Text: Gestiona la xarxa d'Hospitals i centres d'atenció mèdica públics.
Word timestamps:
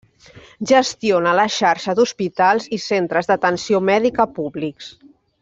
Gestiona 0.69 1.33
la 1.39 1.45
xarxa 1.55 1.95
d'Hospitals 1.99 2.65
i 2.79 2.81
centres 2.87 3.31
d'atenció 3.33 3.83
mèdica 3.93 4.27
públics. 4.41 4.91